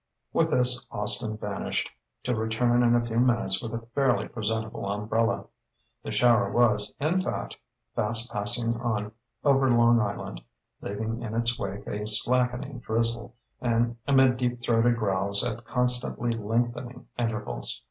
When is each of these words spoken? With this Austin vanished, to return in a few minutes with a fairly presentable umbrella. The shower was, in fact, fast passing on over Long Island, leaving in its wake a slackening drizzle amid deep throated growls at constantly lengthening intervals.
With 0.33 0.49
this 0.49 0.87
Austin 0.91 1.37
vanished, 1.37 1.87
to 2.23 2.33
return 2.33 2.81
in 2.81 2.95
a 2.95 3.05
few 3.05 3.19
minutes 3.19 3.61
with 3.61 3.71
a 3.75 3.85
fairly 3.93 4.27
presentable 4.27 4.87
umbrella. 4.87 5.45
The 6.01 6.09
shower 6.09 6.51
was, 6.51 6.91
in 6.99 7.19
fact, 7.19 7.55
fast 7.95 8.31
passing 8.31 8.77
on 8.81 9.11
over 9.43 9.69
Long 9.69 9.99
Island, 10.01 10.41
leaving 10.81 11.21
in 11.21 11.35
its 11.35 11.59
wake 11.59 11.85
a 11.85 12.07
slackening 12.07 12.79
drizzle 12.79 13.35
amid 13.61 14.37
deep 14.37 14.63
throated 14.63 14.95
growls 14.95 15.43
at 15.43 15.65
constantly 15.65 16.31
lengthening 16.31 17.05
intervals. 17.19 17.79